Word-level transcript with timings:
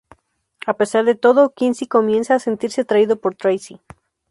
A 0.65 0.73
pesar 0.77 1.05
de 1.05 1.13
todo, 1.13 1.53
Quincy 1.53 1.85
comienza 1.87 2.33
a 2.33 2.39
sentirse 2.39 2.81
atraído 2.81 3.17
por 3.21 3.35
Tracy. 3.35 3.79